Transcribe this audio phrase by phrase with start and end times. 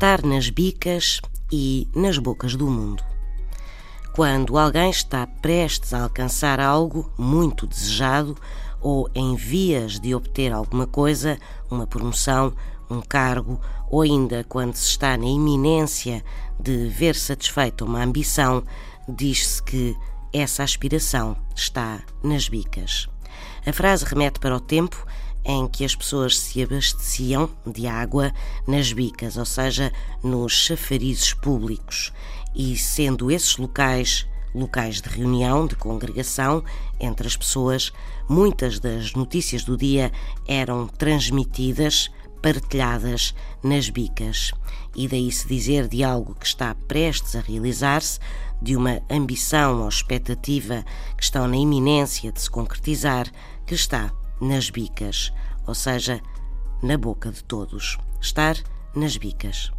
[0.00, 1.20] estar nas bicas
[1.52, 3.04] e nas bocas do mundo.
[4.14, 8.34] Quando alguém está prestes a alcançar algo muito desejado
[8.80, 11.38] ou em vias de obter alguma coisa,
[11.70, 12.54] uma promoção,
[12.88, 13.60] um cargo,
[13.90, 16.24] ou ainda quando se está na iminência
[16.58, 18.64] de ver satisfeita uma ambição,
[19.06, 19.94] diz-se que
[20.32, 23.06] essa aspiração está nas bicas.
[23.66, 25.06] A frase remete para o tempo
[25.50, 28.32] em que as pessoas se abasteciam de água
[28.66, 32.12] nas bicas, ou seja, nos chafarizes públicos,
[32.54, 36.64] e sendo esses locais locais de reunião, de congregação
[36.98, 37.92] entre as pessoas,
[38.28, 40.10] muitas das notícias do dia
[40.46, 42.10] eram transmitidas,
[42.42, 43.32] partilhadas
[43.62, 44.50] nas bicas.
[44.96, 48.18] E daí se dizer de algo que está prestes a realizar-se,
[48.60, 50.84] de uma ambição ou expectativa
[51.16, 53.30] que estão na iminência de se concretizar,
[53.64, 55.32] que está nas bicas,
[55.66, 56.20] ou seja,
[56.82, 57.98] na boca de todos.
[58.20, 58.56] Estar
[58.94, 59.70] nas bicas.